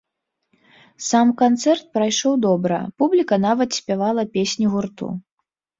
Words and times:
Сам 1.07 1.27
канцэрт 1.41 1.85
прайшоў 1.99 2.33
добра, 2.49 2.81
публіка 3.03 3.35
нават 3.47 3.69
спявала 3.83 4.23
песні 4.37 4.65
гурту. 4.75 5.17